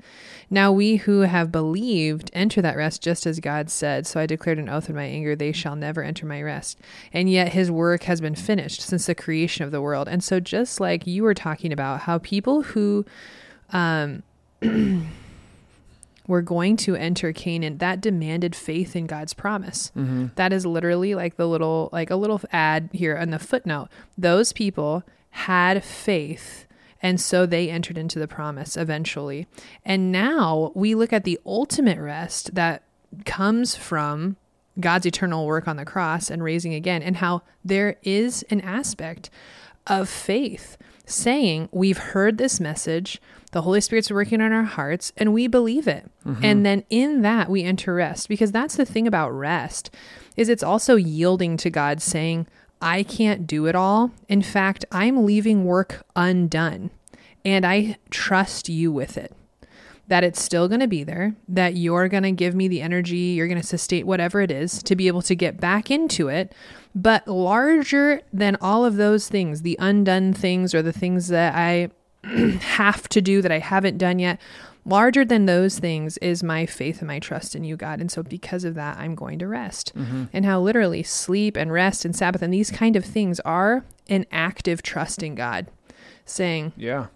now 0.52 0.72
we 0.72 0.98
who 0.98 1.22
have 1.22 1.52
believed 1.52 2.30
enter 2.34 2.62
that 2.62 2.76
rest 2.76 3.02
just 3.02 3.26
as 3.26 3.40
God 3.40 3.70
said. 3.70 4.06
So 4.06 4.20
I 4.20 4.26
declared 4.26 4.60
an 4.60 4.68
oath 4.68 4.90
in 4.90 4.96
my 4.96 5.06
anger, 5.06 5.34
they 5.34 5.54
shall 5.54 5.78
never 5.78 6.04
enter 6.04 6.26
my 6.26 6.42
rest. 6.44 6.78
And 7.14 7.30
yet 7.30 7.54
his 7.54 7.72
work 7.72 8.04
has 8.04 8.20
been 8.20 8.36
finished 8.36 8.82
since 8.82 9.06
the 9.06 9.16
creation 9.16 9.64
of 9.64 9.72
the 9.72 9.82
world. 9.82 10.10
And 10.10 10.22
so 10.22 10.42
just 10.42 10.82
like 10.82 11.08
you 11.08 11.24
were 11.24 11.34
talking 11.34 11.72
about 11.72 12.02
how 12.02 12.18
people 12.18 12.64
who 12.64 13.06
um 13.72 14.24
were 16.28 16.42
going 16.42 16.78
to 16.78 16.96
enter 16.96 17.34
Canaan, 17.34 17.78
that 17.80 18.02
demanded 18.02 18.56
faith 18.56 18.96
in 18.96 19.08
God's 19.08 19.34
promise. 19.34 19.92
Mm-hmm. 19.96 20.28
That 20.36 20.54
is 20.54 20.66
literally 20.66 21.16
like 21.16 21.38
the 21.38 21.48
little 21.48 21.90
like 21.94 22.10
a 22.10 22.16
little 22.16 22.42
ad 22.52 22.90
here 22.92 23.18
on 23.18 23.30
the 23.30 23.40
footnote. 23.40 23.88
Those 24.18 24.52
people 24.52 25.04
had 25.32 25.84
faith 25.84 26.66
and 27.02 27.20
so 27.20 27.46
they 27.46 27.70
entered 27.70 27.98
into 27.98 28.20
the 28.20 28.28
promise 28.28 28.78
eventually. 28.78 29.48
And 29.84 30.12
now 30.12 30.72
we 30.76 30.96
look 30.96 31.12
at 31.12 31.24
the 31.24 31.40
ultimate 31.46 32.00
rest 32.00 32.56
that 32.56 32.84
comes 33.26 33.76
from 33.76 34.38
God's 34.80 35.06
eternal 35.06 35.46
work 35.46 35.68
on 35.68 35.78
the 35.78 35.86
cross 35.86 36.30
and 36.30 36.44
raising 36.44 36.74
again, 36.74 37.02
and 37.04 37.18
how 37.18 37.42
there 37.64 37.98
is 38.04 38.44
an 38.50 38.62
aspect 38.62 39.30
of 39.88 40.08
faith 40.08 40.78
saying, 41.06 41.68
We've 41.72 41.98
heard 41.98 42.38
this 42.38 42.60
message, 42.60 43.22
the 43.52 43.64
Holy 43.64 43.82
Spirit's 43.82 44.12
working 44.12 44.42
on 44.42 44.54
our 44.54 44.64
hearts, 44.64 45.12
and 45.18 45.34
we 45.34 45.48
believe 45.48 45.88
it. 45.88 46.10
Mm-hmm. 46.26 46.46
And 46.46 46.66
then 46.66 46.84
in 46.90 47.22
that 47.22 47.50
we 47.50 47.64
enter 47.64 47.94
rest. 47.94 48.30
Because 48.30 48.52
that's 48.52 48.78
the 48.78 48.86
thing 48.86 49.08
about 49.08 49.32
rest, 49.32 49.94
is 50.38 50.48
it's 50.48 50.64
also 50.64 50.96
yielding 50.96 51.58
to 51.58 51.70
God 51.70 52.02
saying, 52.02 52.48
I 52.82 53.04
can't 53.04 53.46
do 53.46 53.68
it 53.68 53.76
all. 53.76 54.12
In 54.28 54.42
fact, 54.42 54.86
I'm 54.92 55.26
leaving 55.26 55.66
work 55.66 56.04
undone. 56.16 56.92
And 57.44 57.66
I 57.66 57.98
trust 58.10 58.70
you 58.70 58.92
with 58.92 59.18
it 59.18 59.36
that 60.12 60.26
it's 60.26 60.42
still 60.42 60.68
going 60.68 60.82
to 60.82 60.90
be 60.90 61.06
there, 61.06 61.34
that 61.48 61.76
you're 61.76 62.10
going 62.10 62.24
to 62.24 62.34
give 62.34 62.54
me 62.54 62.68
the 62.68 62.82
energy, 62.82 63.16
you're 63.16 63.48
going 63.48 63.62
to 63.62 63.66
sustain 63.66 64.06
whatever 64.06 64.42
it 64.42 64.52
is 64.52 64.84
to 64.84 64.94
be 64.94 65.08
able 65.08 65.22
to 65.22 65.34
get 65.34 65.58
back 65.58 65.90
into 65.90 66.28
it. 66.28 66.54
But 66.94 67.26
larger 67.30 68.20
than 68.34 68.58
all 68.60 68.84
of 68.84 68.98
those 68.98 69.30
things, 69.30 69.62
the 69.62 69.78
undone 69.80 70.34
things 70.34 70.76
or 70.76 70.82
the 70.82 70.92
things 70.92 71.30
that 71.30 71.56
I 71.56 71.92
have 72.60 73.08
to 73.08 73.22
do 73.22 73.42
that 73.42 73.54
I 73.54 73.60
haven't 73.60 73.98
done 74.00 74.20
yet, 74.20 74.42
larger 74.86 75.24
than 75.24 75.46
those 75.46 75.78
things 75.80 76.18
is 76.20 76.42
my 76.44 76.66
faith 76.66 77.00
and 77.00 77.08
my 77.08 77.20
trust 77.20 77.56
in 77.56 77.64
you, 77.64 77.76
God. 77.78 78.02
And 78.02 78.12
so 78.12 78.24
because 78.24 78.64
of 78.64 78.76
that, 78.76 78.98
I'm 78.98 79.16
going 79.16 79.38
to 79.40 79.48
rest. 79.48 79.94
And 80.34 80.46
how 80.46 80.60
literally 80.60 81.04
sleep 81.04 81.56
and 81.56 81.72
rest 81.72 82.04
and 82.06 82.16
Sabbath 82.16 82.42
and 82.42 82.54
these 82.54 82.72
kind 82.72 82.96
of 82.96 83.06
things 83.06 83.40
are 83.42 83.86
an 84.10 84.26
active 84.32 84.82
trust 84.82 85.22
in 85.24 85.36
God, 85.36 85.68
saying, 86.26 86.74
Yeah. 86.76 87.08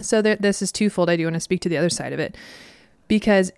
so 0.00 0.22
there, 0.22 0.36
this 0.36 0.62
is 0.62 0.72
twofold. 0.72 1.10
I 1.10 1.16
do 1.16 1.24
want 1.24 1.34
to 1.34 1.40
speak 1.40 1.60
to 1.62 1.68
the 1.68 1.76
other 1.76 1.90
side 1.90 2.12
of 2.12 2.18
it 2.20 2.36
because 3.08 3.52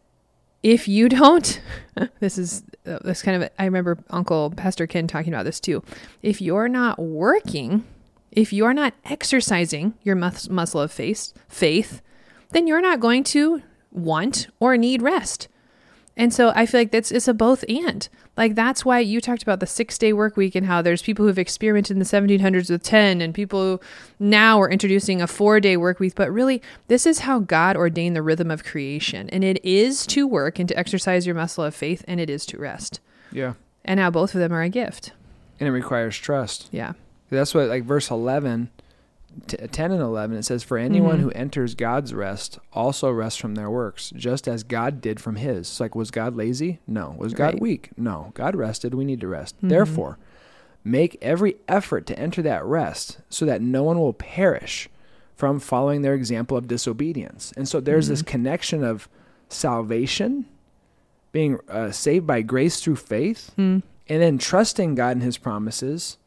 if 0.63 0.87
you 0.89 1.09
don't, 1.09 1.61
this 2.21 2.39
is 2.39 2.65
uh, 2.87 2.99
this 3.05 3.23
kind 3.23 3.43
of. 3.43 3.51
I 3.59 3.65
remember 3.65 3.99
Uncle 4.11 4.51
Pastor 4.51 4.87
Ken 4.87 5.07
talking 5.07 5.33
about 5.33 5.45
this 5.45 5.61
too. 5.61 5.83
If 6.23 6.41
you're 6.41 6.69
not 6.69 6.99
working, 6.99 7.85
if 8.31 8.53
you're 8.53 8.75
not 8.75 8.95
exercising 9.05 9.95
your 10.03 10.17
mus- 10.17 10.49
muscle 10.49 10.81
of 10.81 10.91
faith, 10.93 11.33
faith, 11.49 12.01
then 12.53 12.67
you're 12.67 12.81
not 12.81 13.01
going 13.01 13.25
to 13.25 13.63
want 13.91 14.49
or 14.61 14.77
need 14.77 15.03
rest. 15.03 15.49
And 16.17 16.33
so 16.33 16.53
I 16.55 16.67
feel 16.67 16.81
like 16.81 16.91
that's 16.91 17.11
it's 17.11 17.29
a 17.29 17.35
both 17.35 17.65
and. 17.69 18.09
Like 18.37 18.55
that's 18.55 18.85
why 18.85 18.99
you 18.99 19.21
talked 19.21 19.43
about 19.43 19.61
the 19.61 19.67
six 19.67 19.99
day 19.99 20.13
work 20.13 20.37
week 20.37 20.55
and 20.55 20.67
how 20.67 20.83
there's 20.83 21.03
people 21.03 21.27
who've 21.27 21.39
experimented 21.39 21.97
in 21.97 21.99
the 21.99 22.05
1700s 22.05 22.71
with 22.71 22.83
10 22.83 23.21
and 23.21 23.35
people 23.35 23.61
who 23.61 23.81
now 24.19 24.61
are 24.61 24.71
introducing 24.71 25.21
a 25.21 25.27
four 25.27 25.61
day 25.61 25.77
work 25.77 26.01
week. 26.01 26.15
But 26.15 26.31
really, 26.31 26.63
this 26.89 27.07
is 27.07 27.21
how 27.21 27.41
God 27.41 27.77
ordained 27.77 28.17
the 28.17 28.23
rhythm 28.23 28.51
of 28.51 28.65
creation. 28.65 29.29
And 29.31 29.43
it 29.45 29.63
is 29.65 30.07
to 30.09 30.27
work 30.27 30.59
and 30.59 30.69
to 30.69 30.79
exercise 30.79 31.27
your 31.27 31.35
muscle 31.35 31.65
of 31.65 31.75
faith, 31.75 32.05
and 32.07 32.21
it 32.21 32.31
is 32.31 32.47
to 32.47 32.59
rest. 32.59 33.01
Yeah. 33.31 33.55
And 33.85 33.99
now 33.99 34.11
both 34.11 34.35
of 34.35 34.41
them 34.41 34.53
are 34.53 34.63
a 34.63 34.69
gift. 34.69 35.13
And 35.59 35.69
it 35.69 35.73
requires 35.73 36.17
trust. 36.17 36.69
Yeah. 36.73 36.93
That's 37.31 37.55
what, 37.55 37.69
like, 37.69 37.85
verse 37.85 38.11
11, 38.11 38.71
t- 39.47 39.57
10 39.57 39.93
and 39.93 40.01
11, 40.03 40.37
it 40.37 40.43
says, 40.45 40.63
For 40.63 40.79
anyone 40.79 41.19
Mhm. 41.19 41.23
who 41.23 41.31
enters 41.31 41.75
God's 41.75 42.13
rest 42.15 42.59
also 42.73 43.11
rests 43.11 43.39
from 43.39 43.55
their 43.55 43.71
works, 43.71 44.13
just 44.17 44.47
as 44.49 44.63
God 44.63 45.01
did 45.01 45.21
from 45.21 45.37
his. 45.37 45.61
It's 45.61 45.81
like, 45.81 45.95
was 45.95 46.11
God 46.11 46.37
lazy? 46.37 46.81
No. 46.87 47.15
Was 47.19 47.35
God 47.35 47.55
Right. 47.55 47.61
weak? 47.63 47.91
No. 47.97 48.33
God 48.35 48.55
rested. 48.57 48.95
We 48.95 49.05
need 49.05 49.21
to 49.21 49.29
rest. 49.29 49.55
Mhm. 49.63 49.69
Therefore, 49.69 50.19
make 50.85 51.17
every 51.23 51.57
effort 51.69 52.07
to 52.07 52.19
enter 52.19 52.43
that 52.43 52.65
rest 52.65 53.19
so 53.29 53.45
that 53.47 53.63
no 53.63 53.83
one 53.83 53.99
will 53.99 54.13
perish 54.13 54.89
from 55.37 55.59
following 55.61 56.03
their 56.03 56.15
example 56.15 56.57
of 56.57 56.69
disobedience. 56.69 57.53
And 57.57 57.69
so 57.69 57.81
there's 57.81 58.09
this 58.09 58.23
Mhm. 58.23 58.27
connection 58.27 58.85
of 58.85 59.09
salvation, 59.49 60.45
being 61.31 61.59
uh, 61.69 61.91
saved 61.91 62.27
by 62.27 62.43
grace 62.43 62.81
through 62.81 62.97
faith, 62.97 63.53
Mm. 63.57 63.83
and 64.09 64.23
then 64.23 64.39
trusting 64.39 64.95
God 64.95 65.17
and 65.17 65.23
his 65.23 65.39
promises 65.39 66.19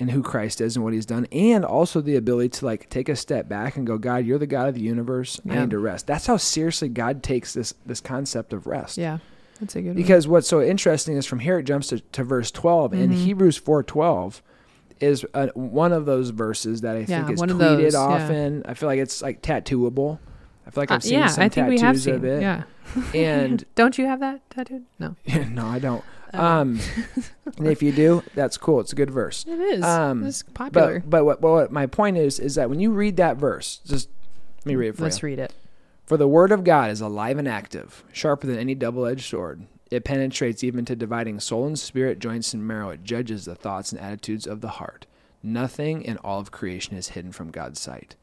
and 0.00 0.10
who 0.10 0.22
Christ 0.22 0.60
is 0.60 0.74
and 0.76 0.84
what 0.84 0.92
he's 0.94 1.06
done 1.06 1.26
and 1.30 1.64
also 1.64 2.00
the 2.00 2.16
ability 2.16 2.48
to 2.48 2.64
like 2.66 2.88
take 2.90 3.08
a 3.08 3.14
step 3.14 3.48
back 3.48 3.76
and 3.76 3.86
go 3.86 3.98
God 3.98 4.24
you're 4.26 4.38
the 4.38 4.46
God 4.46 4.68
of 4.68 4.74
the 4.74 4.80
universe 4.80 5.38
I 5.48 5.60
need 5.60 5.70
to 5.70 5.78
rest 5.78 6.06
that's 6.08 6.26
how 6.26 6.36
seriously 6.38 6.88
God 6.88 7.22
takes 7.22 7.52
this 7.54 7.74
this 7.86 8.00
concept 8.00 8.52
of 8.52 8.66
rest 8.66 8.96
Yeah. 8.98 9.18
That's 9.60 9.76
a 9.76 9.82
good 9.82 9.88
one. 9.88 9.96
because 9.96 10.26
what's 10.26 10.48
so 10.48 10.62
interesting 10.62 11.16
is 11.18 11.26
from 11.26 11.38
here 11.40 11.58
it 11.58 11.64
jumps 11.64 11.88
to, 11.88 12.00
to 12.00 12.24
verse 12.24 12.50
12 12.50 12.94
and 12.94 13.12
Mhm. 13.12 13.24
Hebrews 13.24 13.60
4:12 13.60 14.40
is 15.00 15.24
uh, 15.34 15.48
one 15.54 15.92
of 15.92 16.06
those 16.06 16.30
verses 16.30 16.80
that 16.82 16.96
I 16.96 17.00
Yeah, 17.00 17.24
think 17.24 17.30
is 17.34 17.40
one 17.40 17.50
of 17.50 17.56
tweeted 17.56 17.82
those, 17.82 17.92
yeah. 17.94 17.98
often. 18.00 18.62
I 18.66 18.74
feel 18.74 18.86
like 18.88 18.98
it's 18.98 19.22
like 19.22 19.40
tattooable. 19.42 20.18
I 20.66 20.70
feel 20.70 20.82
like 20.82 20.90
I've 20.90 20.98
Uh, 20.98 21.00
seen 21.00 21.12
yeah, 21.20 21.26
some 21.28 21.44
I 21.44 21.48
think 21.48 21.68
we 21.68 21.78
tattoos 21.78 22.04
have 22.04 22.14
seen. 22.14 22.14
of 22.16 22.24
it. 22.24 22.42
Yeah. 22.42 22.62
And 23.14 23.64
Don't 23.76 23.96
you 23.96 24.04
have 24.06 24.20
that 24.20 24.40
tattooed? 24.50 24.84
No. 24.98 25.16
no, 25.52 25.66
I 25.66 25.78
don't. 25.78 26.04
Um, 26.32 26.80
and 27.58 27.66
if 27.66 27.82
you 27.82 27.92
do, 27.92 28.22
that's 28.34 28.56
cool. 28.56 28.80
It's 28.80 28.92
a 28.92 28.96
good 28.96 29.10
verse. 29.10 29.44
It 29.48 29.60
is. 29.60 29.84
Um, 29.84 30.24
it's 30.24 30.42
popular. 30.42 31.00
But 31.00 31.10
but 31.10 31.24
what, 31.24 31.42
what 31.42 31.72
my 31.72 31.86
point 31.86 32.16
is 32.16 32.38
is 32.38 32.54
that 32.54 32.70
when 32.70 32.80
you 32.80 32.92
read 32.92 33.16
that 33.16 33.36
verse, 33.36 33.80
just 33.86 34.08
let 34.58 34.66
me 34.66 34.76
read 34.76 34.88
it 34.88 34.96
for 34.96 35.02
Let's 35.04 35.22
you. 35.22 35.26
read 35.26 35.38
it. 35.38 35.52
For 36.06 36.16
the 36.16 36.28
word 36.28 36.52
of 36.52 36.64
God 36.64 36.90
is 36.90 37.00
alive 37.00 37.38
and 37.38 37.48
active, 37.48 38.04
sharper 38.12 38.46
than 38.46 38.58
any 38.58 38.74
double-edged 38.74 39.24
sword. 39.24 39.66
It 39.90 40.04
penetrates 40.04 40.62
even 40.62 40.84
to 40.86 40.96
dividing 40.96 41.40
soul 41.40 41.66
and 41.66 41.78
spirit, 41.78 42.18
joints 42.18 42.52
and 42.54 42.66
marrow. 42.66 42.90
It 42.90 43.04
judges 43.04 43.44
the 43.44 43.54
thoughts 43.54 43.92
and 43.92 44.00
attitudes 44.00 44.46
of 44.46 44.60
the 44.60 44.68
heart. 44.68 45.06
Nothing 45.42 46.02
in 46.02 46.16
all 46.18 46.38
of 46.40 46.50
creation 46.50 46.96
is 46.96 47.10
hidden 47.10 47.32
from 47.32 47.50
God's 47.50 47.80
sight. 47.80 48.14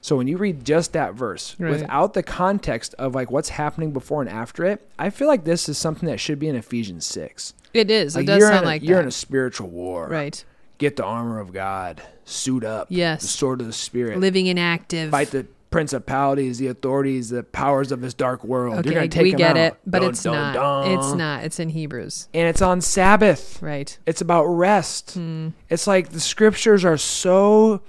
So 0.00 0.16
when 0.16 0.28
you 0.28 0.36
read 0.36 0.64
just 0.64 0.92
that 0.92 1.14
verse 1.14 1.56
Right. 1.58 1.70
without 1.72 2.14
the 2.14 2.22
context 2.22 2.94
of 2.98 3.14
like 3.14 3.30
what's 3.30 3.48
happening 3.50 3.90
before 3.92 4.20
and 4.20 4.30
after 4.30 4.64
it, 4.64 4.88
I 4.98 5.10
feel 5.10 5.26
like 5.28 5.44
this 5.44 5.68
is 5.68 5.76
something 5.76 6.08
that 6.08 6.20
should 6.20 6.38
be 6.38 6.48
in 6.48 6.54
Ephesians 6.56 7.04
6. 7.06 7.52
It 7.74 7.90
is. 7.90 8.14
Like 8.16 8.22
it 8.24 8.26
does 8.26 8.42
sound 8.44 8.64
a, 8.64 8.66
like 8.68 8.82
you're 8.82 8.96
that. 8.96 9.02
in 9.02 9.08
a 9.08 9.12
spiritual 9.12 9.68
war. 9.68 10.08
right. 10.08 10.42
Get 10.78 10.94
the 10.94 11.04
armor 11.04 11.40
of 11.40 11.52
God. 11.52 12.00
Suit 12.24 12.62
up. 12.62 12.86
Yes. 12.88 13.22
The 13.22 13.26
sword 13.28 13.60
of 13.60 13.66
the 13.66 13.72
spirit. 13.72 14.20
Living 14.20 14.48
and 14.48 14.58
inactive. 14.58 15.10
Fight 15.10 15.32
the 15.32 15.44
principalities, 15.70 16.58
the 16.58 16.68
authorities, 16.68 17.30
the 17.30 17.42
powers 17.42 17.90
of 17.90 18.00
this 18.00 18.14
dark 18.14 18.44
world. 18.44 18.78
Okay, 18.78 18.90
You're 18.90 18.94
gonna 19.00 19.08
take 19.08 19.22
we 19.24 19.32
get 19.32 19.50
out. 19.50 19.56
it, 19.56 19.74
but 19.86 20.00
Dun, 20.00 20.10
it's 20.10 20.22
dun, 20.22 20.34
not. 20.34 20.54
dun. 20.54 20.90
It's 20.98 21.12
not. 21.14 21.44
It's 21.44 21.58
in 21.58 21.70
Hebrews. 21.70 22.28
And 22.34 22.46
it's 22.48 22.62
on 22.62 22.80
Sabbath. 22.80 23.60
Right. 23.62 23.98
It's 24.06 24.20
about 24.20 24.44
rest. 24.44 25.14
Hmm. 25.14 25.48
It's 25.68 25.86
like 25.86 26.10
the 26.10 26.20
scriptures 26.20 26.84
are 26.84 26.96
so 26.96 27.80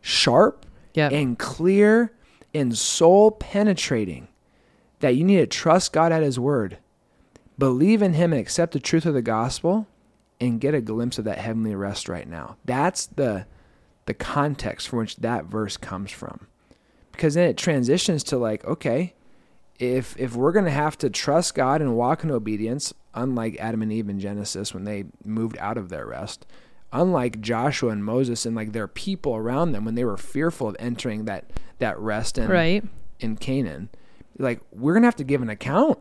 sharp 0.00 0.65
Yep. 0.96 1.12
and 1.12 1.38
clear 1.38 2.12
and 2.54 2.76
soul 2.76 3.30
penetrating 3.30 4.28
that 5.00 5.14
you 5.14 5.24
need 5.24 5.36
to 5.36 5.46
trust 5.46 5.92
God 5.92 6.10
at 6.10 6.22
His 6.22 6.40
word, 6.40 6.78
believe 7.58 8.00
in 8.00 8.14
Him, 8.14 8.32
and 8.32 8.40
accept 8.40 8.72
the 8.72 8.80
truth 8.80 9.04
of 9.04 9.14
the 9.14 9.22
gospel, 9.22 9.86
and 10.40 10.60
get 10.60 10.74
a 10.74 10.80
glimpse 10.80 11.18
of 11.18 11.24
that 11.26 11.38
heavenly 11.38 11.74
rest 11.74 12.08
right 12.08 12.28
now. 12.28 12.56
That's 12.64 13.06
the 13.06 13.46
the 14.06 14.14
context 14.14 14.88
from 14.88 15.00
which 15.00 15.16
that 15.16 15.46
verse 15.46 15.76
comes 15.76 16.12
from, 16.12 16.46
because 17.12 17.34
then 17.34 17.48
it 17.48 17.56
transitions 17.56 18.22
to 18.24 18.38
like, 18.38 18.64
okay, 18.64 19.14
if 19.78 20.18
if 20.18 20.34
we're 20.34 20.52
gonna 20.52 20.70
have 20.70 20.96
to 20.98 21.10
trust 21.10 21.54
God 21.54 21.82
and 21.82 21.96
walk 21.96 22.24
in 22.24 22.30
obedience, 22.30 22.94
unlike 23.14 23.56
Adam 23.58 23.82
and 23.82 23.92
Eve 23.92 24.08
in 24.08 24.18
Genesis 24.18 24.72
when 24.72 24.84
they 24.84 25.04
moved 25.24 25.58
out 25.58 25.76
of 25.76 25.90
their 25.90 26.06
rest, 26.06 26.46
unlike 26.92 27.40
Joshua 27.40 27.90
and 27.90 28.04
Moses 28.04 28.46
and 28.46 28.54
like 28.56 28.72
their 28.72 28.88
people 28.88 29.34
around 29.36 29.72
them 29.72 29.84
when 29.84 29.94
they 29.94 30.04
were 30.04 30.16
fearful 30.16 30.68
of 30.68 30.76
entering 30.78 31.24
that 31.26 31.50
that 31.78 31.98
rest 31.98 32.38
in 32.38 32.48
right. 32.48 32.84
in 33.20 33.36
Canaan, 33.36 33.88
like 34.38 34.60
we're 34.72 34.94
gonna 34.94 35.06
have 35.06 35.16
to 35.16 35.24
give 35.24 35.42
an 35.42 35.50
account. 35.50 35.98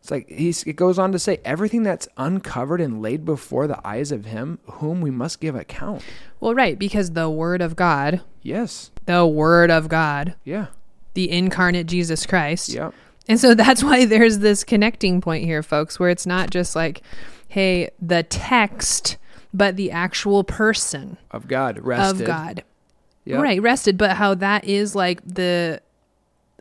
It's 0.00 0.10
like 0.10 0.28
he's 0.28 0.62
it 0.64 0.76
goes 0.76 0.98
on 0.98 1.10
to 1.12 1.18
say 1.18 1.40
everything 1.44 1.82
that's 1.82 2.06
uncovered 2.16 2.80
and 2.80 3.02
laid 3.02 3.24
before 3.24 3.66
the 3.66 3.84
eyes 3.86 4.12
of 4.12 4.26
him 4.26 4.58
whom 4.64 5.00
we 5.00 5.10
must 5.10 5.40
give 5.40 5.56
account. 5.56 6.02
Well, 6.38 6.54
right, 6.54 6.78
because 6.78 7.12
the 7.12 7.28
Word 7.30 7.60
of 7.60 7.74
God, 7.74 8.20
Yes. 8.42 8.90
the 9.06 9.26
Word 9.26 9.70
of 9.70 9.88
God, 9.88 10.36
Yeah. 10.44 10.66
the 11.14 11.30
incarnate 11.30 11.86
Jesus 11.88 12.24
Christ. 12.26 12.68
Yeah. 12.68 12.90
And 13.26 13.40
so 13.40 13.54
that's 13.56 13.82
why 13.82 14.04
there's 14.04 14.38
this 14.38 14.62
connecting 14.62 15.20
point 15.20 15.44
here, 15.44 15.62
folks, 15.62 15.98
where 15.98 16.10
it's 16.10 16.26
not 16.26 16.50
just 16.50 16.76
like, 16.76 17.02
hey, 17.48 17.90
the 18.00 18.22
text, 18.22 19.16
but 19.56 19.76
the 19.76 19.90
actual 19.90 20.44
person 20.44 21.16
Of 21.30 21.48
God. 21.48 21.78
Rested. 21.80 22.20
of 22.20 22.26
God. 22.26 22.64
Yep. 23.24 23.42
Right, 23.42 23.60
rested, 23.60 23.98
but 23.98 24.12
how 24.12 24.34
that 24.34 24.64
is 24.64 24.94
like 24.94 25.20
the 25.26 25.80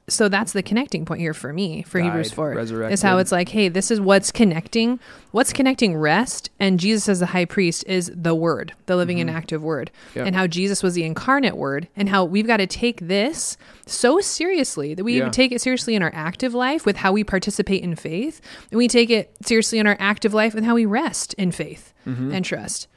so 0.07 0.29
that's 0.29 0.53
the 0.53 0.62
connecting 0.62 1.03
point 1.03 1.19
here 1.19 1.33
for 1.33 1.51
me 1.51 1.81
for 1.81 2.00
Hebrews 2.00 2.31
4 2.31 2.51
resurrected. 2.51 2.93
is 2.93 3.01
how 3.01 3.17
it's 3.17 3.31
like 3.31 3.50
hey 3.50 3.69
this 3.69 3.89
is 3.89 4.00
what's 4.00 4.31
connecting 4.31 5.00
what's 5.31 5.51
connecting 5.51 5.97
rest 5.97 6.51
and 6.59 6.79
Jesus 6.79 7.09
as 7.09 7.19
the 7.21 7.25
high 7.27 7.45
priest 7.45 7.83
is 7.88 8.12
the 8.15 8.35
word 8.35 8.74
the 8.85 8.95
living 8.95 9.19
and 9.19 9.29
active 9.31 9.63
word 9.63 9.89
Mm-hmm. 10.09 10.19
Yep. 10.19 10.27
and 10.27 10.35
how 10.35 10.45
Jesus 10.47 10.83
was 10.83 10.93
the 10.93 11.03
incarnate 11.03 11.57
word 11.57 11.88
and 11.95 12.07
how 12.09 12.24
we've 12.24 12.45
got 12.45 12.57
to 12.57 12.67
take 12.67 13.00
this 13.01 13.57
so 13.88 14.19
seriously 14.19 14.93
that 14.93 15.03
we 15.03 15.17
Yeah. 15.17 15.29
take 15.29 15.51
it 15.51 15.59
seriously 15.62 15.95
in 15.95 16.03
our 16.03 16.12
active 16.13 16.53
life 16.53 16.85
with 16.85 16.97
how 16.97 17.12
we 17.12 17.24
participate 17.24 17.81
in 17.83 17.95
faith 17.95 18.41
and 18.71 18.77
we 18.77 18.88
take 18.88 19.09
it 19.09 19.35
seriously 19.43 19.79
in 19.79 19.88
our 19.88 19.97
active 20.00 20.33
life 20.35 20.53
with 20.53 20.63
how 20.63 20.75
we 20.75 20.85
rest 20.85 21.33
in 21.33 21.51
faith 21.51 21.93
Mm-hmm. 22.05 22.31
and 22.31 22.45
trust 22.45 22.88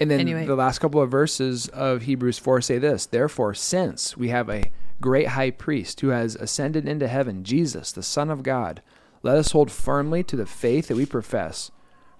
And 0.00 0.10
then 0.10 0.18
Anyway. 0.18 0.44
the 0.44 0.56
last 0.56 0.80
couple 0.80 1.00
of 1.00 1.08
verses 1.08 1.68
of 1.68 2.02
Hebrews 2.02 2.38
4 2.40 2.60
say 2.62 2.78
this 2.78 3.06
Therefore, 3.06 3.54
since 3.54 4.16
we 4.16 4.28
have 4.30 4.50
a 4.50 4.64
great 5.04 5.28
high 5.28 5.50
priest 5.50 6.00
who 6.00 6.08
has 6.08 6.34
ascended 6.34 6.88
into 6.88 7.06
heaven, 7.06 7.44
Jesus, 7.44 7.92
the 7.92 8.02
Son 8.02 8.30
of 8.30 8.42
God, 8.42 8.80
let 9.22 9.36
us 9.36 9.52
hold 9.52 9.70
firmly 9.70 10.22
to 10.22 10.34
the 10.34 10.46
faith 10.46 10.88
that 10.88 10.96
we 10.96 11.04
profess. 11.04 11.70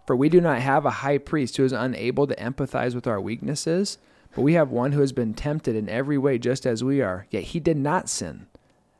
For 0.07 0.15
we 0.15 0.29
do 0.29 0.39
not 0.39 0.61
have 0.61 0.85
a 0.85 1.01
high 1.01 1.17
priest 1.17 1.57
who 1.57 1.65
is 1.65 1.73
unable 1.73 2.27
to 2.27 2.37
empathize 2.37 2.95
with 2.95 3.07
our 3.07 3.19
weaknesses, 3.19 3.97
but 4.35 4.43
we 4.43 4.53
have 4.53 4.71
one 4.71 4.93
who 4.93 5.01
has 5.01 5.13
been 5.13 5.33
tempted 5.33 5.75
in 5.75 5.89
every 5.89 6.19
way 6.19 6.37
just 6.37 6.67
as 6.67 6.85
we 6.85 7.01
are, 7.01 7.27
yet 7.31 7.45
he 7.45 7.59
did 7.59 7.79
not 7.79 8.11
sin. 8.11 8.49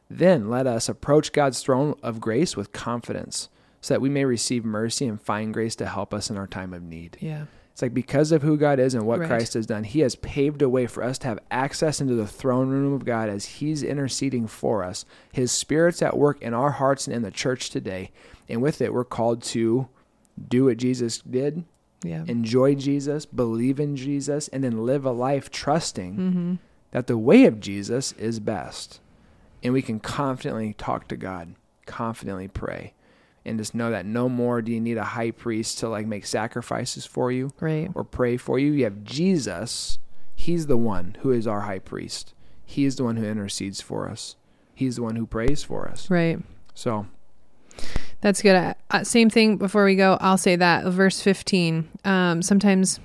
Then 0.09 0.49
let 0.49 0.67
us 0.67 0.89
approach 0.89 1.33
God's 1.33 1.63
throne 1.63 1.95
of 2.03 2.23
grace 2.23 2.57
with 2.57 2.73
confidence, 2.73 3.51
so 3.83 3.93
that 3.93 4.01
we 4.01 4.09
may 4.09 4.25
receive 4.25 4.65
mercy 4.65 5.07
and 5.07 5.21
find 5.21 5.53
grace 5.53 5.77
to 5.77 5.85
help 5.85 6.15
us 6.15 6.31
in 6.31 6.39
our 6.39 6.47
time 6.47 6.73
of 6.73 6.83
need. 6.83 7.19
yeah 7.21 7.45
It's 7.75 7.83
like 7.83 7.93
because 7.93 8.31
of 8.31 8.43
who 8.43 8.57
God 8.57 8.79
is 8.79 8.95
and 8.95 9.05
what 9.05 9.19
Right. 9.19 9.27
Christ 9.27 9.55
has 9.55 9.67
done, 9.67 9.83
He 9.83 9.99
has 10.01 10.15
paved 10.15 10.63
a 10.63 10.69
way 10.69 10.87
for 10.87 11.03
us 11.03 11.19
to 11.19 11.27
have 11.27 11.41
access 11.51 12.01
into 12.01 12.15
the 12.15 12.25
throne 12.25 12.69
room 12.69 12.93
of 12.93 13.05
God 13.05 13.29
as 13.29 13.47
He's 13.47 13.83
interceding 13.83 14.47
for 14.47 14.85
us. 14.85 15.05
His 15.33 15.51
Spirit's 15.51 16.01
at 16.01 16.17
work 16.17 16.41
in 16.41 16.55
our 16.55 16.71
hearts 16.71 17.09
and 17.09 17.17
in 17.17 17.23
the 17.23 17.33
church 17.33 17.71
today. 17.71 18.13
And 18.49 18.63
with 18.63 18.81
it, 18.81 18.95
we're 18.95 19.03
called 19.03 19.43
to 19.43 19.89
do 20.49 20.67
what 20.67 20.77
Jesus 20.77 21.19
did, 21.19 21.65
yeah 22.05 22.25
enjoy 22.29 22.77
Jesus, 22.77 23.27
believe 23.27 23.81
in 23.81 23.97
Jesus, 23.97 24.47
and 24.49 24.63
then 24.63 24.87
live 24.87 25.05
a 25.05 25.11
life 25.11 25.51
trusting 25.51 26.17
mm-hmm. 26.17 26.55
that 26.93 27.09
the 27.09 27.19
way 27.19 27.45
of 27.45 27.59
Jesus 27.59 28.13
is 28.13 28.39
best. 28.39 29.01
And 29.65 29.73
we 29.73 29.83
can 29.83 29.99
confidently 29.99 30.75
talk 30.75 31.09
to 31.09 31.17
God, 31.17 31.57
confidently 31.87 32.47
pray, 32.47 32.93
and 33.45 33.59
just 33.59 33.75
know 33.75 33.91
that 33.91 34.07
no 34.07 34.29
more 34.29 34.63
do 34.63 34.73
you 34.73 34.81
need 34.81 34.97
a 34.97 35.05
high 35.05 35.31
priest 35.31 35.79
to 35.79 35.89
like 35.89 36.07
make 36.07 36.27
sacrifices 36.27 37.05
for 37.07 37.31
you 37.31 37.53
right 37.61 37.91
or 37.95 38.05
pray 38.05 38.37
for 38.37 38.59
you. 38.59 38.73
You 38.73 38.85
have 38.85 39.05
Jesus. 39.05 39.99
He's 40.35 40.67
the 40.67 40.77
one 40.77 41.17
who 41.21 41.31
is 41.31 41.47
our 41.47 41.63
high 41.63 41.79
priest. 41.79 42.35
He 42.65 42.85
is 42.85 42.97
the 42.97 43.05
one 43.05 43.17
who 43.17 43.25
intercedes 43.25 43.81
for 43.81 44.09
us. 44.09 44.37
He's 44.75 44.97
the 44.97 45.03
one 45.03 45.17
who 45.17 45.27
prays 45.27 45.63
for 45.63 45.89
us. 45.89 46.11
right 46.11 46.39
So, 46.75 47.07
That's 48.21 48.43
good. 48.43 48.75
Uh, 48.91 49.05
same 49.05 49.31
thing 49.31 49.57
before 49.59 49.85
we 49.85 49.95
go. 49.95 50.19
I'll 50.21 50.39
say 50.39 50.57
that 50.57 50.85
verse 50.87 51.21
15. 51.21 51.89
Um, 52.05 52.43
sometimes 52.43 52.99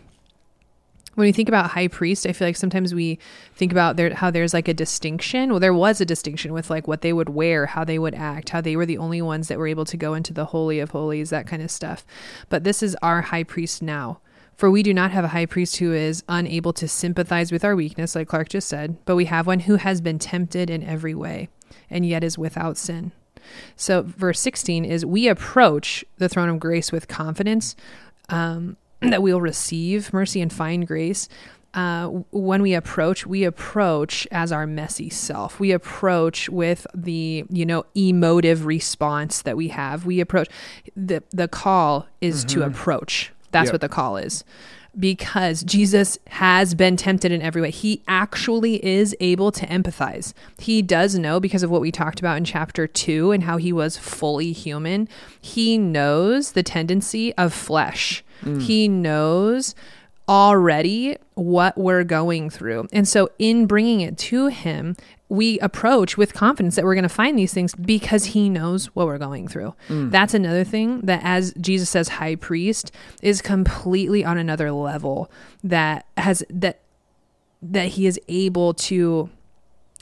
when 1.20 1.28
we 1.28 1.34
think 1.34 1.50
about 1.50 1.72
high 1.72 1.90
priest, 1.90 2.26
I 2.26 2.32
feel 2.32 2.48
like 2.48 2.56
sometimes 2.56 2.96
we 2.96 3.20
think 3.54 3.74
about 3.74 3.98
there 3.98 4.14
how 4.14 4.32
there's 4.32 4.54
like 4.54 4.70
a 4.70 4.74
distinction. 4.74 5.50
Well, 5.50 5.60
there 5.60 5.74
was 5.74 6.00
a 6.00 6.06
distinction 6.06 6.54
with 6.54 6.70
like 6.70 6.88
what 6.88 7.02
they 7.02 7.12
would 7.12 7.28
wear, 7.28 7.66
how 7.66 7.84
they 7.84 8.00
would 8.00 8.16
act, 8.16 8.52
how 8.52 8.62
they 8.62 8.78
were 8.78 8.86
the 8.86 8.98
only 8.98 9.22
ones 9.22 9.50
that 9.50 9.58
were 9.58 9.68
able 9.68 9.84
to 9.84 9.98
go 9.98 10.14
into 10.14 10.34
the 10.34 10.46
holy 10.46 10.80
of 10.80 10.92
holies, 10.92 11.30
that 11.30 11.46
kind 11.46 11.62
of 11.62 11.72
stuff. 11.72 12.06
But 12.48 12.64
this 12.64 12.82
is 12.82 12.96
our 13.02 13.22
high 13.22 13.44
priest 13.44 13.82
now. 13.82 14.22
For 14.56 14.72
we 14.72 14.82
do 14.82 14.94
not 14.94 15.12
have 15.12 15.26
a 15.26 15.30
high 15.30 15.46
priest 15.46 15.76
who 15.78 15.92
is 15.92 16.24
unable 16.30 16.72
to 16.72 16.88
sympathize 16.88 17.52
with 17.52 17.66
our 17.66 17.76
weakness, 17.76 18.16
like 18.16 18.30
Clark 18.30 18.48
just 18.48 18.70
said, 18.70 18.96
but 19.04 19.18
we 19.18 19.26
have 19.26 19.46
one 19.46 19.62
who 19.62 19.76
has 19.76 20.00
been 20.00 20.20
tempted 20.20 20.70
in 20.70 20.84
every 20.84 21.16
way 21.16 21.50
and 21.90 22.06
yet 22.06 22.24
is 22.24 22.38
without 22.38 22.78
sin. 22.78 23.12
So, 23.76 24.04
verse 24.04 24.40
16 24.40 24.86
is 24.86 25.06
we 25.06 25.28
approach 25.28 26.06
the 26.18 26.30
throne 26.30 26.48
of 26.48 26.62
grace 26.62 26.94
with 26.94 27.10
confidence 27.10 27.76
um, 28.30 28.78
that 29.02 29.22
we'll 29.22 29.42
receive 29.42 30.12
mercy 30.14 30.42
and 30.42 30.52
find 30.52 30.86
grace. 30.88 31.30
Uh, 31.74 32.08
when 32.32 32.64
we 32.64 32.74
approach, 32.74 33.28
we 33.28 33.44
approach 33.44 34.28
as 34.32 34.52
our 34.52 34.66
messy 34.66 35.10
self. 35.10 35.60
We 35.60 35.72
approach 35.72 36.50
with 36.50 36.88
the, 36.96 37.46
you 37.50 37.66
know, 37.66 37.86
emotive 37.96 38.66
response 38.66 39.44
that 39.44 39.56
we 39.56 39.68
have. 39.68 40.04
We 40.06 40.20
approach, 40.20 40.50
the, 40.96 41.22
the 41.30 41.48
call 41.48 42.08
is 42.22 42.44
to 42.46 42.64
approach. 42.64 43.32
That's 43.52 43.68
Yep. 43.68 43.74
what 43.74 43.82
the 43.82 43.90
call 43.90 44.18
is 44.18 44.44
because 45.00 45.64
Jesus 45.64 46.18
has 46.28 46.74
been 46.74 46.98
tempted 46.98 47.32
in 47.32 47.42
every 47.44 47.62
way. 47.62 47.70
He 47.70 48.02
actually 48.08 48.84
is 48.84 49.16
able 49.20 49.52
to 49.52 49.66
empathize. 49.68 50.34
He 50.58 50.82
does 50.82 51.16
know 51.18 51.40
because 51.40 51.62
of 51.62 51.70
what 51.70 51.82
we 51.82 51.92
talked 51.92 52.20
about 52.20 52.38
in 52.38 52.44
chapter 52.44 52.88
2 52.88 53.32
and 53.32 53.44
how 53.44 53.58
he 53.58 53.72
was 53.72 53.98
fully 53.98 54.52
human. 54.52 55.08
He 55.40 55.78
knows 55.78 56.54
the 56.54 56.64
tendency 56.64 57.34
of 57.36 57.54
flesh. 57.54 58.24
Mm. 58.42 58.62
He 58.62 58.88
knows 58.88 59.76
already 60.28 61.18
what 61.34 61.78
we're 61.78 62.04
going 62.04 62.50
through. 62.50 62.88
And 62.94 63.08
so, 63.08 63.30
in 63.40 63.66
bringing 63.66 64.02
it 64.02 64.18
to 64.20 64.48
Him, 64.48 64.96
we 65.28 65.60
approach 65.60 66.18
with 66.18 66.34
confidence 66.34 66.76
that 66.76 66.86
we're 66.86 66.96
going 66.96 67.04
to 67.04 67.10
find 67.10 67.38
these 67.38 67.54
things 67.54 67.74
because 67.76 68.26
He 68.26 68.50
knows 68.50 68.88
what 68.96 69.08
we're 69.08 69.18
going 69.18 69.48
through. 69.48 69.74
Mm. 69.88 70.12
That's 70.12 70.34
another 70.34 70.64
thing 70.64 71.02
that, 71.02 71.22
as 71.24 71.54
Jesus 71.60 71.90
says, 71.90 72.10
high 72.10 72.36
priest 72.36 72.92
is 73.22 73.42
completely 73.42 74.24
on 74.24 74.38
another 74.38 74.72
level 74.72 75.32
that 75.64 76.06
has 76.18 76.44
that 76.50 76.82
that 77.62 77.90
He 77.90 78.06
is 78.06 78.20
able 78.28 78.74
to 78.76 79.30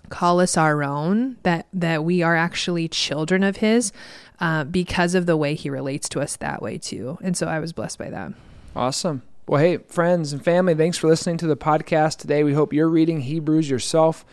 call 0.10 0.40
us 0.40 0.58
our 0.58 0.84
own 0.84 1.38
that 1.44 1.68
that 1.74 2.04
we 2.04 2.22
are 2.22 2.36
actually 2.36 2.88
children 2.88 3.44
of 3.44 3.58
his 3.58 3.92
uh, 4.40 4.64
because 4.64 5.16
of 5.16 5.26
the 5.26 5.38
way 5.38 5.56
he 5.56 5.70
relates 5.70 6.08
to 6.10 6.20
us 6.20 6.36
that 6.36 6.62
way 6.62 6.78
too 6.78 7.18
and 7.22 7.36
so 7.38 7.48
i 7.48 7.60
was 7.60 7.74
blessed 7.74 7.98
by 7.98 8.10
that 8.10 8.34
Awesome. 8.76 9.24
Well, 9.48 9.60
hey, 9.60 9.78
friends 9.78 10.34
and 10.34 10.44
family, 10.44 10.76
thanks 10.76 11.00
for 11.00 11.08
listening 11.08 11.38
to 11.38 11.48
the 11.48 11.58
podcast 11.58 12.18
today. 12.18 12.44
We 12.44 12.54
hope 12.54 12.74
you're 12.74 12.88
reading 12.88 13.22
Hebrews 13.22 13.68
yourself 13.68 14.24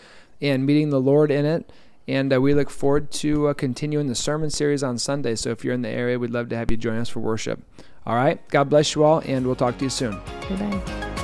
and 0.42 0.66
meeting 0.66 0.90
the 0.90 1.00
Lord 1.00 1.30
in 1.30 1.46
it. 1.46 1.72
And 2.06 2.30
uh, 2.30 2.42
we 2.42 2.52
look 2.52 2.68
forward 2.68 3.10
to 3.12 3.48
uh, 3.48 3.54
continuing 3.54 4.08
the 4.08 4.14
sermon 4.14 4.50
series 4.50 4.82
on 4.82 4.98
Sunday. 4.98 5.36
So 5.36 5.48
if 5.50 5.64
you're 5.64 5.72
in 5.72 5.80
the 5.80 5.88
area, 5.88 6.18
we'd 6.18 6.30
love 6.30 6.50
to 6.50 6.56
have 6.56 6.70
you 6.70 6.76
join 6.76 6.98
us 6.98 7.08
for 7.08 7.20
worship. 7.20 7.62
All 8.04 8.16
right. 8.16 8.46
God 8.48 8.68
bless 8.68 8.94
you 8.94 9.04
all, 9.04 9.20
and 9.24 9.46
we'll 9.46 9.56
talk 9.56 9.78
to 9.78 9.84
you 9.84 9.90
soon. 9.90 10.12
bye-bye 10.50 11.14
The 11.16 11.23